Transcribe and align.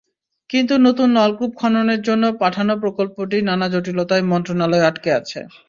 কিন্তু 0.49 0.73
নতুন 0.85 1.07
নলকূপ 1.17 1.51
খননের 1.59 2.01
জন্য 2.07 2.23
পাঠানো 2.41 2.73
প্রকল্পটি 2.83 3.37
নানা 3.49 3.67
জটিলতায় 3.73 4.23
মন্ত্রণালয়ে 4.31 4.87
আটকে 4.89 5.09
আছে। 5.19 5.39